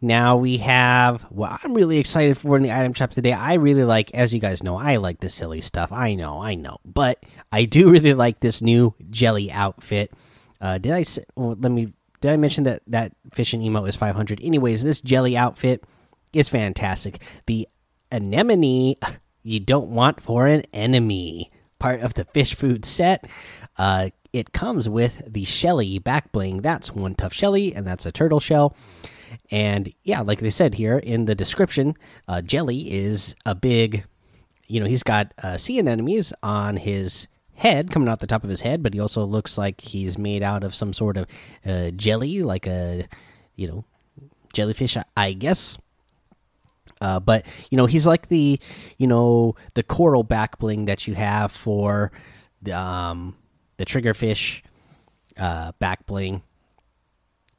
Now 0.04 0.36
we 0.36 0.56
have 0.58 1.22
what 1.22 1.60
I'm 1.62 1.74
really 1.74 1.98
excited 1.98 2.36
for 2.36 2.56
in 2.56 2.64
the 2.64 2.72
item 2.72 2.92
shop 2.92 3.12
today. 3.12 3.32
I 3.32 3.54
really 3.54 3.84
like, 3.84 4.12
as 4.14 4.34
you 4.34 4.40
guys 4.40 4.60
know, 4.60 4.76
I 4.76 4.96
like 4.96 5.20
the 5.20 5.28
silly 5.28 5.60
stuff. 5.60 5.92
I 5.92 6.14
know, 6.14 6.42
I 6.42 6.56
know, 6.56 6.78
but 6.84 7.22
I 7.52 7.64
do 7.64 7.88
really 7.92 8.12
like 8.12 8.40
this 8.40 8.60
new 8.60 8.94
jelly 9.10 9.50
outfit. 9.52 10.12
Uh, 10.60 10.78
did 10.78 10.92
I? 10.92 11.04
Well, 11.36 11.56
let 11.58 11.70
me. 11.70 11.92
Did 12.20 12.32
I 12.32 12.36
mention 12.36 12.64
that 12.64 12.82
that 12.88 13.12
fishing 13.32 13.62
emo 13.62 13.84
is 13.84 13.96
500? 13.96 14.40
Anyways, 14.42 14.82
this 14.82 15.00
jelly 15.00 15.36
outfit 15.36 15.84
is 16.32 16.48
fantastic. 16.48 17.22
The 17.46 17.68
anemone 18.10 18.96
you 19.42 19.60
don't 19.60 19.90
want 19.90 20.20
for 20.20 20.46
an 20.46 20.62
enemy 20.72 21.50
part 21.78 22.00
of 22.00 22.14
the 22.14 22.24
fish 22.24 22.54
food 22.54 22.84
set. 22.84 23.26
Uh, 23.76 24.10
it 24.32 24.52
comes 24.52 24.88
with 24.88 25.22
the 25.26 25.44
Shelly 25.44 25.98
back 25.98 26.32
bling. 26.32 26.62
That's 26.62 26.92
one 26.92 27.14
tough 27.14 27.32
Shelly, 27.32 27.74
and 27.74 27.86
that's 27.86 28.06
a 28.06 28.12
turtle 28.12 28.40
shell. 28.40 28.74
And 29.50 29.92
yeah, 30.04 30.20
like 30.20 30.40
they 30.40 30.50
said 30.50 30.74
here 30.74 30.98
in 30.98 31.26
the 31.26 31.34
description, 31.34 31.96
uh, 32.28 32.42
Jelly 32.42 32.92
is 32.92 33.34
a 33.46 33.54
big, 33.54 34.04
you 34.66 34.80
know, 34.80 34.86
he's 34.86 35.02
got 35.02 35.34
uh, 35.42 35.56
sea 35.56 35.78
anemones 35.78 36.32
on 36.42 36.76
his 36.76 37.28
head 37.54 37.90
coming 37.90 38.08
out 38.08 38.20
the 38.20 38.26
top 38.26 38.44
of 38.44 38.50
his 38.50 38.62
head, 38.62 38.82
but 38.82 38.94
he 38.94 39.00
also 39.00 39.24
looks 39.24 39.56
like 39.56 39.80
he's 39.80 40.18
made 40.18 40.42
out 40.42 40.64
of 40.64 40.74
some 40.74 40.92
sort 40.92 41.16
of 41.16 41.26
uh, 41.66 41.90
jelly, 41.90 42.42
like 42.42 42.66
a, 42.66 43.06
you 43.56 43.68
know, 43.68 43.84
jellyfish, 44.52 44.96
I 45.16 45.32
guess. 45.32 45.76
Uh, 47.00 47.18
but 47.18 47.44
you 47.70 47.76
know 47.76 47.86
he's 47.86 48.06
like 48.06 48.28
the 48.28 48.60
you 48.96 49.06
know 49.06 49.56
the 49.74 49.82
coral 49.82 50.22
back 50.22 50.58
bling 50.58 50.84
that 50.84 51.08
you 51.08 51.14
have 51.14 51.50
for 51.50 52.12
the 52.60 52.78
um 52.78 53.36
the 53.76 53.84
triggerfish 53.84 54.62
uh, 55.36 55.72
back 55.80 56.06
bling 56.06 56.42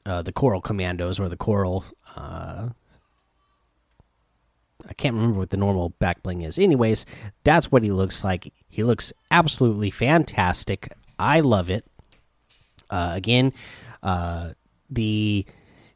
uh, 0.06 0.22
the 0.22 0.34
Coral 0.34 0.62
Commandos 0.62 1.20
or 1.20 1.30
the 1.30 1.38
Coral. 1.38 1.86
Uh, 2.16 2.70
I 4.88 4.94
can't 4.94 5.16
remember 5.16 5.40
what 5.40 5.50
the 5.50 5.58
normal 5.58 5.90
back 5.90 6.24
bling 6.24 6.42
is. 6.42 6.60
Anyways, 6.60 7.06
that's 7.44 7.72
what 7.72 7.84
he 7.84 7.92
looks 7.92 8.24
like. 8.24 8.52
He 8.68 8.84
looks 8.84 9.14
absolutely 9.32 9.90
fantastic. 9.90 10.92
I 11.18 11.40
love 11.40 11.70
it. 11.70 11.86
Uh, 12.90 13.14
again, 13.16 13.54
uh, 14.02 14.52
the 14.90 15.46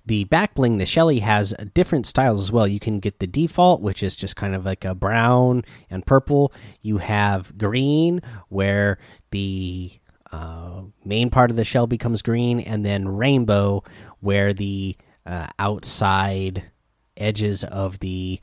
the 0.05 0.23
back 0.23 0.55
bling, 0.55 0.77
the 0.77 0.85
Shelly 0.85 1.19
has 1.19 1.53
different 1.73 2.05
styles 2.05 2.39
as 2.39 2.49
well. 2.49 2.65
You 2.65 2.79
can 2.79 2.99
get 2.99 3.19
the 3.19 3.27
default, 3.27 3.81
which 3.81 4.01
is 4.01 4.15
just 4.15 4.37
kind 4.37 4.55
of 4.55 4.65
like 4.65 4.85
a 4.85 4.95
brown 4.95 5.65
and 5.89 6.05
purple. 6.05 6.53
You 6.81 6.99
have 6.99 7.57
green, 7.57 8.21
where 8.47 8.99
the 9.31 9.91
uh, 10.31 10.81
main 11.05 11.29
part 11.29 11.51
of 11.51 11.57
the 11.57 11.63
shell 11.63 11.87
becomes 11.87 12.21
green, 12.21 12.59
and 12.59 12.85
then 12.85 13.07
rainbow, 13.07 13.83
where 14.19 14.53
the 14.53 14.95
uh, 15.25 15.47
outside 15.59 16.71
edges 17.15 17.63
of 17.63 17.99
the 17.99 18.39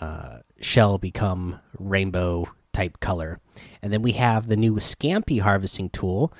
uh, 0.00 0.38
shell 0.60 0.98
become 0.98 1.60
rainbow 1.78 2.48
type 2.72 3.00
color. 3.00 3.40
And 3.82 3.92
then 3.92 4.02
we 4.02 4.12
have 4.12 4.48
the 4.48 4.56
new 4.56 4.74
Scampy 4.76 5.40
harvesting 5.40 5.90
tool. 5.90 6.32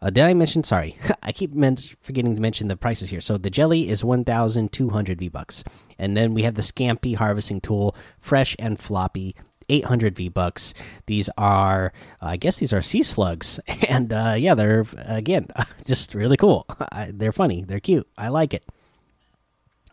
Uh, 0.00 0.10
did 0.10 0.24
I 0.24 0.34
mention? 0.34 0.62
Sorry, 0.62 0.96
I 1.22 1.32
keep 1.32 1.52
forgetting 2.00 2.34
to 2.34 2.40
mention 2.40 2.68
the 2.68 2.76
prices 2.76 3.10
here. 3.10 3.20
So 3.20 3.36
the 3.36 3.50
jelly 3.50 3.88
is 3.88 4.04
one 4.04 4.24
thousand 4.24 4.72
two 4.72 4.90
hundred 4.90 5.18
V 5.18 5.28
bucks, 5.28 5.64
and 5.98 6.16
then 6.16 6.34
we 6.34 6.42
have 6.42 6.54
the 6.54 6.62
Scampy 6.62 7.16
harvesting 7.16 7.60
tool, 7.60 7.96
fresh 8.20 8.54
and 8.58 8.78
floppy, 8.78 9.34
800 9.68 10.16
V 10.16 10.28
bucks. 10.28 10.74
These 11.06 11.30
are, 11.36 11.92
uh, 12.22 12.26
I 12.26 12.36
guess, 12.36 12.58
these 12.58 12.72
are 12.72 12.82
sea 12.82 13.02
slugs, 13.02 13.60
and 13.88 14.12
uh, 14.12 14.34
yeah, 14.38 14.54
they're 14.54 14.84
again 15.04 15.48
just 15.86 16.14
really 16.14 16.36
cool. 16.36 16.66
they're 17.08 17.32
funny, 17.32 17.64
they're 17.64 17.80
cute. 17.80 18.08
I 18.16 18.28
like 18.28 18.54
it. 18.54 18.64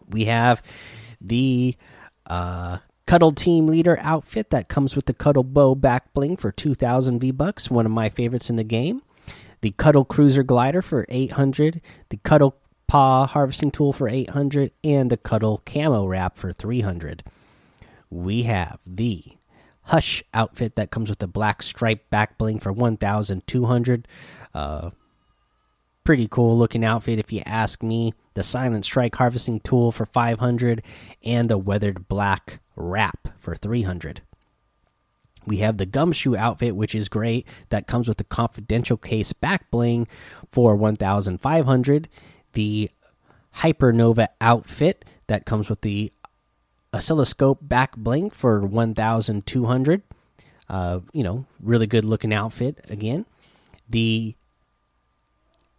We 0.08 0.26
have 0.26 0.62
the 1.20 1.76
uh, 2.28 2.78
Cuddle 3.08 3.34
Team 3.34 3.68
Leader 3.68 3.98
outfit 4.02 4.50
that 4.52 4.68
comes 4.68 4.96
with 4.96 5.06
the 5.06 5.14
Cuddle 5.14 5.44
Bow 5.44 5.76
back 5.76 6.14
bling 6.14 6.38
for 6.38 6.52
2,000 6.52 7.20
V 7.20 7.32
bucks. 7.32 7.70
One 7.70 7.86
of 7.86 7.92
my 7.92 8.10
favorites 8.10 8.50
in 8.50 8.56
the 8.56 8.64
game. 8.64 9.02
The 9.62 9.72
Cuddle 9.72 10.06
Cruiser 10.06 10.44
Glider 10.44 10.82
for 10.82 11.06
800. 11.10 11.82
The 12.10 12.18
Cuddle 12.18 12.56
Paw 12.88 13.26
Harvesting 13.26 13.72
Tool 13.72 13.94
for 13.94 14.08
800, 14.08 14.72
and 14.84 15.10
the 15.10 15.18
Cuddle 15.18 15.62
Camo 15.66 16.06
Wrap 16.06 16.38
for 16.38 16.52
300. 16.54 17.24
We 18.10 18.44
have 18.44 18.80
the 18.86 19.24
Hush 19.86 20.24
outfit 20.34 20.76
that 20.76 20.92
comes 20.92 21.10
with 21.10 21.22
a 21.22 21.28
black 21.28 21.62
stripe 21.62 22.10
back 22.10 22.38
bling 22.38 22.60
for 22.60 22.72
1,200. 22.72 24.08
Uh, 24.54 24.90
pretty 26.04 26.28
cool 26.28 26.58
looking 26.58 26.84
outfit 26.84 27.20
if 27.20 27.32
you 27.32 27.42
ask 27.46 27.84
me. 27.84 28.14
The 28.34 28.44
Silent 28.44 28.86
Strike 28.86 29.16
harvesting 29.16 29.60
tool 29.60 29.92
for 29.92 30.06
500 30.06 30.82
and 31.24 31.50
the 31.50 31.58
weathered 31.58 32.08
black 32.08 32.60
wrap 32.76 33.30
for 33.38 33.56
300. 33.56 34.22
We 35.46 35.58
have 35.58 35.78
the 35.78 35.86
gumshoe 35.86 36.36
outfit, 36.36 36.76
which 36.76 36.96
is 36.96 37.08
great. 37.08 37.48
That 37.70 37.88
comes 37.88 38.08
with 38.08 38.18
the 38.18 38.24
confidential 38.24 38.98
case 38.98 39.34
back 39.34 39.70
bling 39.70 40.08
for 40.52 40.76
1,500. 40.76 42.10
The 42.54 42.90
Hypernova 43.58 44.28
outfit 44.42 45.06
that 45.28 45.46
comes 45.46 45.70
with 45.70 45.82
the 45.82 46.12
oscilloscope 46.96 47.60
back 47.62 47.96
bling 47.96 48.30
for 48.30 48.62
1200 48.62 50.02
uh, 50.70 51.00
you 51.14 51.24
know 51.24 51.46
really 51.62 51.88
good 51.88 52.06
looking 52.06 52.34
outfit 52.34 52.84
again. 52.90 53.26
The 53.90 54.36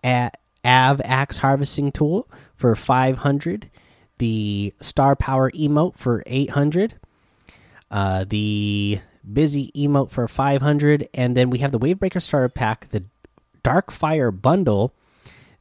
av 0.04 1.00
axe 1.04 1.38
harvesting 1.38 1.90
tool 1.90 2.28
for 2.54 2.74
500 2.76 3.70
the 4.18 4.72
star 4.80 5.16
power 5.16 5.50
emote 5.50 5.96
for 5.96 6.22
800 6.26 6.94
uh, 7.90 8.24
the 8.28 9.00
busy 9.32 9.72
emote 9.76 10.10
for 10.10 10.28
500 10.28 11.08
and 11.12 11.36
then 11.36 11.50
we 11.50 11.58
have 11.58 11.72
the 11.72 11.78
wavebreaker 11.78 12.22
starter 12.22 12.48
pack 12.48 12.88
the 12.90 13.02
dark 13.64 13.90
fire 13.90 14.30
bundle 14.30 14.92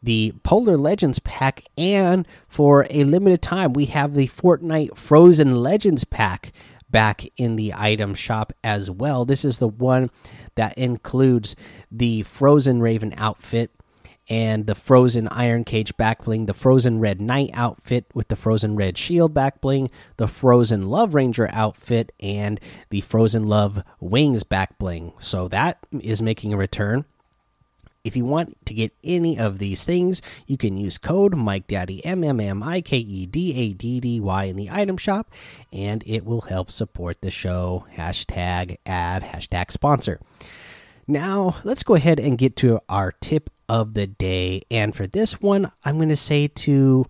the 0.02 0.34
Polar 0.44 0.78
Legends 0.78 1.20
pack, 1.20 1.64
and 1.78 2.28
for 2.48 2.86
a 2.90 3.04
limited 3.04 3.42
time, 3.42 3.74
we 3.74 3.86
have 3.86 4.14
the 4.14 4.28
Fortnite 4.28 4.98
Frozen 4.98 5.56
Legends 5.56 6.04
pack 6.04 6.52
back 6.90 7.26
in 7.38 7.56
the 7.56 7.74
item 7.76 8.14
shop 8.14 8.54
as 8.64 8.90
well. 8.90 9.26
This 9.26 9.44
is 9.44 9.58
the 9.58 9.68
one 9.68 10.10
that 10.56 10.78
includes 10.78 11.56
the 11.92 12.24
Frozen 12.24 12.82
Raven 12.82 13.14
outfit 13.18 13.72
and 14.28 14.66
the 14.66 14.76
Frozen 14.76 15.28
Iron 15.28 15.64
Cage 15.64 15.96
back 15.98 16.24
bling, 16.24 16.46
the 16.46 16.54
Frozen 16.54 17.00
Red 17.00 17.22
Knight 17.22 17.52
outfit 17.54 18.06
with 18.14 18.28
the 18.28 18.36
Frozen 18.36 18.76
Red 18.76 18.98
Shield 18.98 19.34
back 19.34 19.62
bling, 19.62 19.90
the 20.18 20.28
Frozen 20.28 20.88
Love 20.88 21.14
Ranger 21.14 21.50
outfit, 21.52 22.12
and 22.20 22.60
the 22.90 23.02
Frozen 23.02 23.48
Love 23.48 23.84
Wings 24.00 24.44
back 24.44 24.78
bling. 24.80 25.14
So 25.20 25.48
that 25.50 25.78
is 26.00 26.22
making 26.22 26.54
a 26.54 26.58
return 26.58 27.06
If 28.06 28.16
you 28.16 28.24
want 28.24 28.64
to 28.68 28.74
get 28.76 28.94
any 29.04 29.38
of 29.38 29.58
these 29.58 29.84
things, 29.84 30.22
you 30.46 30.58
can 30.58 30.78
use 30.78 31.00
code 31.00 31.36
Mike 31.36 31.66
Daddy 31.66 32.06
M 32.06 32.24
M 32.24 32.40
M 32.40 32.62
I 32.62 32.80
K 32.82 32.98
E 32.98 33.26
D 33.26 33.54
A 33.56 33.74
D 33.74 34.00
D 34.00 34.22
Y 34.22 34.44
in 34.46 34.56
the 34.56 34.70
item 34.70 34.96
shop, 34.96 35.34
and 35.74 36.04
it 36.06 36.24
will 36.24 36.42
help 36.42 36.70
support 36.70 37.22
the 37.22 37.32
show. 37.32 37.88
Hashtag 37.98 38.78
ad, 38.86 39.24
hashtag 39.24 39.72
sponsor. 39.72 40.20
Now, 41.08 41.58
let's 41.64 41.82
go 41.82 41.96
ahead 41.96 42.20
and 42.20 42.38
get 42.38 42.56
to 42.58 42.80
our 42.88 43.12
tip 43.12 43.50
of 43.68 43.96
the 43.96 44.06
day. 44.06 44.62
And 44.70 44.96
for 44.96 45.08
this 45.08 45.42
one, 45.42 45.72
I'm 45.84 45.98
going 45.98 46.10
to 46.10 46.16
say 46.16 46.48
to 46.48 47.06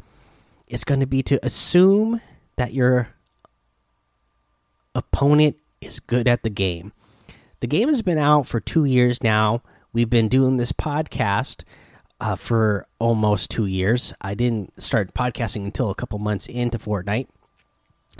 it's 0.67 0.85
going 0.85 1.01
to 1.01 1.05
be 1.05 1.21
to 1.23 1.45
assume 1.45 2.21
that 2.55 2.73
your 2.73 3.09
opponent 4.95 5.57
is 5.81 5.99
good 5.99 6.27
at 6.27 6.43
the 6.43 6.49
game. 6.49 6.93
The 7.59 7.67
game 7.67 7.89
has 7.89 8.01
been 8.01 8.17
out 8.17 8.47
for 8.47 8.59
two 8.59 8.85
years 8.85 9.21
now. 9.21 9.61
We've 9.95 10.09
been 10.09 10.27
doing 10.27 10.57
this 10.57 10.73
podcast 10.73 11.63
uh, 12.19 12.35
for 12.35 12.85
almost 12.99 13.49
two 13.49 13.65
years. 13.65 14.13
I 14.19 14.33
didn't 14.33 14.83
start 14.83 15.13
podcasting 15.13 15.63
until 15.63 15.89
a 15.89 15.95
couple 15.95 16.19
months 16.19 16.47
into 16.47 16.77
Fortnite. 16.77 17.27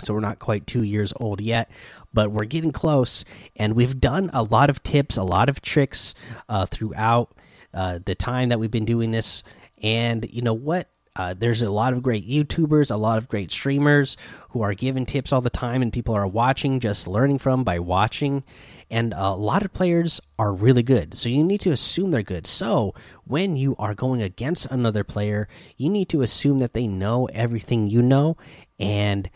So 0.00 0.14
we're 0.14 0.20
not 0.20 0.38
quite 0.38 0.66
two 0.66 0.82
years 0.82 1.12
old 1.16 1.42
yet, 1.42 1.70
but 2.14 2.32
we're 2.32 2.46
getting 2.46 2.72
close. 2.72 3.26
And 3.56 3.74
we've 3.74 4.00
done 4.00 4.30
a 4.32 4.42
lot 4.42 4.70
of 4.70 4.82
tips, 4.84 5.18
a 5.18 5.22
lot 5.22 5.50
of 5.50 5.60
tricks 5.60 6.14
uh, 6.48 6.64
throughout 6.64 7.36
uh, 7.74 7.98
the 8.02 8.14
time 8.14 8.48
that 8.48 8.58
we've 8.58 8.70
been 8.70 8.86
doing 8.86 9.10
this. 9.10 9.44
And 9.82 10.26
you 10.32 10.40
know 10.40 10.54
what? 10.54 10.88
Uh, 11.16 11.34
there's 11.36 11.62
a 11.62 11.70
lot 11.70 11.92
of 11.92 12.02
great 12.02 12.28
YouTubers, 12.28 12.90
a 12.90 12.96
lot 12.96 13.18
of 13.18 13.28
great 13.28 13.50
streamers 13.50 14.16
who 14.50 14.62
are 14.62 14.74
giving 14.74 15.06
tips 15.06 15.32
all 15.32 15.40
the 15.40 15.50
time, 15.50 15.82
and 15.82 15.92
people 15.92 16.14
are 16.14 16.26
watching, 16.26 16.78
just 16.80 17.08
learning 17.08 17.38
from 17.38 17.64
by 17.64 17.78
watching 17.78 18.44
and 18.90 19.12
a 19.16 19.34
lot 19.34 19.64
of 19.64 19.72
players 19.72 20.20
are 20.38 20.52
really 20.52 20.82
good. 20.82 21.16
So 21.16 21.28
you 21.28 21.42
need 21.42 21.60
to 21.62 21.72
assume 21.72 22.10
they're 22.10 22.22
good. 22.22 22.46
So 22.46 22.94
when 23.24 23.56
you 23.56 23.74
are 23.78 23.94
going 23.94 24.22
against 24.22 24.66
another 24.66 25.02
player, 25.02 25.48
you 25.76 25.90
need 25.90 26.08
to 26.10 26.22
assume 26.22 26.58
that 26.58 26.72
they 26.72 26.86
know 26.86 27.26
everything 27.26 27.88
you 27.88 28.00
know 28.00 28.36
and 28.78 29.28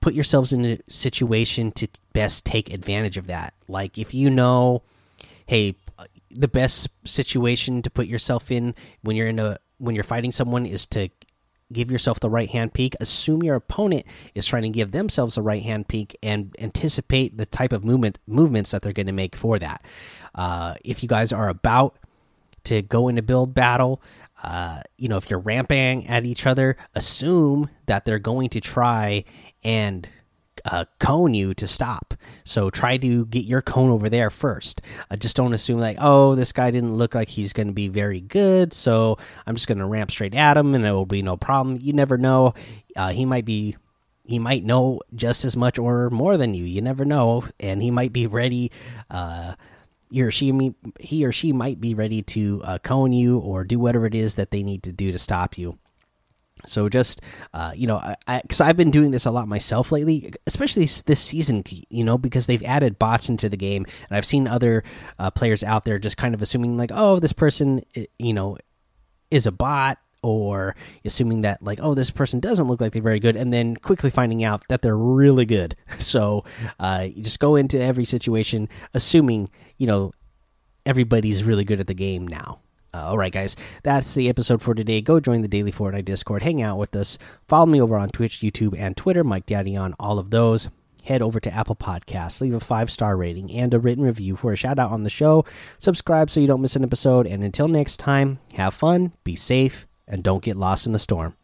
put 0.00 0.14
yourselves 0.14 0.52
in 0.52 0.64
a 0.64 0.78
situation 0.88 1.70
to 1.72 1.88
best 2.12 2.44
take 2.44 2.72
advantage 2.72 3.16
of 3.16 3.28
that. 3.28 3.54
Like 3.68 3.96
if 3.96 4.12
you 4.12 4.28
know, 4.28 4.82
hey, 5.46 5.76
the 6.30 6.48
best 6.48 6.88
situation 7.04 7.82
to 7.82 7.90
put 7.90 8.06
yourself 8.06 8.50
in 8.50 8.74
when 9.02 9.16
you're 9.16 9.28
in 9.28 9.38
a 9.38 9.58
when 9.78 9.94
you're 9.94 10.04
fighting 10.04 10.32
someone 10.32 10.66
is 10.66 10.86
to 10.86 11.10
give 11.72 11.90
yourself 11.90 12.20
the 12.20 12.30
right 12.30 12.48
hand 12.48 12.72
peek. 12.72 12.94
Assume 13.00 13.42
your 13.42 13.56
opponent 13.56 14.06
is 14.34 14.46
trying 14.46 14.62
to 14.62 14.68
give 14.68 14.92
themselves 14.92 15.36
a 15.36 15.42
right 15.42 15.62
hand 15.62 15.88
peek 15.88 16.16
and 16.22 16.54
anticipate 16.58 17.36
the 17.36 17.46
type 17.46 17.72
of 17.72 17.84
movement 17.84 18.18
movements 18.26 18.70
that 18.70 18.82
they're 18.82 18.92
going 18.92 19.06
to 19.06 19.12
make 19.12 19.36
for 19.36 19.58
that. 19.58 19.84
Uh, 20.34 20.74
if 20.84 21.02
you 21.02 21.08
guys 21.08 21.32
are 21.32 21.48
about 21.48 21.98
to 22.64 22.82
go 22.82 23.08
into 23.08 23.22
build 23.22 23.54
battle, 23.54 24.02
uh, 24.42 24.82
you 24.96 25.08
know 25.08 25.16
if 25.16 25.30
you're 25.30 25.38
ramping 25.38 26.06
at 26.08 26.24
each 26.24 26.46
other, 26.46 26.76
assume 26.94 27.70
that 27.86 28.04
they're 28.04 28.18
going 28.18 28.50
to 28.50 28.60
try 28.60 29.24
and 29.64 30.08
uh, 30.66 30.84
cone 30.98 31.34
you 31.34 31.54
to 31.54 31.66
stop. 31.66 32.14
So 32.44 32.70
try 32.70 32.96
to 32.98 33.26
get 33.26 33.44
your 33.44 33.62
cone 33.62 33.90
over 33.90 34.08
there 34.08 34.30
first. 34.30 34.82
Uh, 35.10 35.16
just 35.16 35.36
don't 35.36 35.54
assume 35.54 35.78
like, 35.78 35.98
oh, 36.00 36.34
this 36.34 36.52
guy 36.52 36.70
didn't 36.70 36.96
look 36.96 37.14
like 37.14 37.28
he's 37.28 37.52
going 37.52 37.68
to 37.68 37.72
be 37.72 37.88
very 37.88 38.20
good, 38.20 38.72
so 38.72 39.18
I'm 39.46 39.54
just 39.54 39.68
going 39.68 39.78
to 39.78 39.86
ramp 39.86 40.10
straight 40.10 40.34
at 40.34 40.56
him 40.56 40.74
and 40.74 40.84
it 40.84 40.92
will 40.92 41.06
be 41.06 41.22
no 41.22 41.36
problem. 41.36 41.78
You 41.80 41.92
never 41.92 42.18
know. 42.18 42.54
Uh, 42.96 43.10
he 43.10 43.24
might 43.24 43.44
be. 43.44 43.76
He 44.28 44.40
might 44.40 44.64
know 44.64 45.02
just 45.14 45.44
as 45.44 45.56
much 45.56 45.78
or 45.78 46.10
more 46.10 46.36
than 46.36 46.52
you. 46.52 46.64
You 46.64 46.80
never 46.82 47.04
know, 47.04 47.44
and 47.60 47.80
he 47.80 47.92
might 47.92 48.12
be 48.12 48.26
ready. 48.26 48.72
Uh, 49.08 49.54
he 50.10 50.22
or 50.22 50.32
she, 50.32 50.74
he 50.98 51.24
or 51.24 51.30
she 51.30 51.52
might 51.52 51.80
be 51.80 51.94
ready 51.94 52.22
to 52.22 52.60
uh, 52.64 52.78
cone 52.78 53.12
you 53.12 53.38
or 53.38 53.62
do 53.62 53.78
whatever 53.78 54.04
it 54.06 54.16
is 54.16 54.34
that 54.34 54.50
they 54.50 54.64
need 54.64 54.82
to 54.82 54.90
do 54.90 55.12
to 55.12 55.18
stop 55.18 55.56
you. 55.56 55.78
So 56.66 56.88
just 56.88 57.20
uh, 57.54 57.72
you 57.74 57.86
know, 57.86 58.00
because 58.42 58.60
I've 58.60 58.76
been 58.76 58.90
doing 58.90 59.10
this 59.10 59.26
a 59.26 59.30
lot 59.30 59.48
myself 59.48 59.92
lately, 59.92 60.32
especially 60.46 60.84
this 60.84 61.20
season. 61.20 61.64
You 61.90 62.04
know, 62.04 62.18
because 62.18 62.46
they've 62.46 62.62
added 62.62 62.98
bots 62.98 63.28
into 63.28 63.48
the 63.48 63.56
game, 63.56 63.86
and 64.08 64.16
I've 64.16 64.26
seen 64.26 64.46
other 64.46 64.84
uh, 65.18 65.30
players 65.30 65.64
out 65.64 65.84
there 65.84 65.98
just 65.98 66.16
kind 66.16 66.34
of 66.34 66.42
assuming 66.42 66.76
like, 66.76 66.90
oh, 66.92 67.18
this 67.20 67.32
person, 67.32 67.82
you 68.18 68.32
know, 68.32 68.58
is 69.30 69.46
a 69.46 69.52
bot, 69.52 69.98
or 70.22 70.74
assuming 71.04 71.42
that 71.42 71.62
like, 71.62 71.78
oh, 71.80 71.94
this 71.94 72.10
person 72.10 72.40
doesn't 72.40 72.66
look 72.66 72.80
like 72.80 72.92
they're 72.92 73.02
very 73.02 73.20
good, 73.20 73.36
and 73.36 73.52
then 73.52 73.76
quickly 73.76 74.10
finding 74.10 74.42
out 74.42 74.64
that 74.68 74.82
they're 74.82 74.96
really 74.96 75.44
good. 75.44 75.76
So 75.98 76.44
uh, 76.78 77.08
you 77.12 77.22
just 77.22 77.40
go 77.40 77.56
into 77.56 77.80
every 77.80 78.04
situation 78.04 78.68
assuming 78.94 79.50
you 79.76 79.86
know 79.88 80.12
everybody's 80.84 81.42
really 81.42 81.64
good 81.64 81.80
at 81.80 81.88
the 81.88 81.94
game 81.94 82.28
now. 82.28 82.60
Uh, 82.96 83.10
all 83.10 83.18
right, 83.18 83.32
guys, 83.32 83.56
that's 83.82 84.14
the 84.14 84.28
episode 84.28 84.62
for 84.62 84.74
today. 84.74 85.02
Go 85.02 85.20
join 85.20 85.42
the 85.42 85.48
Daily 85.48 85.70
Fortnite 85.70 86.06
Discord, 86.06 86.42
hang 86.42 86.62
out 86.62 86.78
with 86.78 86.96
us, 86.96 87.18
follow 87.46 87.66
me 87.66 87.80
over 87.80 87.96
on 87.96 88.08
Twitch, 88.08 88.40
YouTube, 88.40 88.74
and 88.78 88.96
Twitter, 88.96 89.22
Mike 89.22 89.44
Daddy 89.44 89.76
on 89.76 89.94
all 90.00 90.18
of 90.18 90.30
those. 90.30 90.70
Head 91.04 91.20
over 91.20 91.38
to 91.38 91.52
Apple 91.52 91.76
Podcasts, 91.76 92.40
leave 92.40 92.54
a 92.54 92.60
five 92.60 92.90
star 92.90 93.16
rating 93.16 93.52
and 93.52 93.74
a 93.74 93.78
written 93.78 94.02
review 94.02 94.34
for 94.34 94.52
a 94.52 94.56
shout 94.56 94.78
out 94.78 94.90
on 94.90 95.02
the 95.02 95.10
show. 95.10 95.44
Subscribe 95.78 96.30
so 96.30 96.40
you 96.40 96.46
don't 96.46 96.62
miss 96.62 96.74
an 96.74 96.82
episode. 96.82 97.26
And 97.26 97.44
until 97.44 97.68
next 97.68 97.98
time, 97.98 98.38
have 98.54 98.74
fun, 98.74 99.12
be 99.22 99.36
safe, 99.36 99.86
and 100.08 100.24
don't 100.24 100.42
get 100.42 100.56
lost 100.56 100.86
in 100.86 100.92
the 100.92 100.98
storm. 100.98 101.36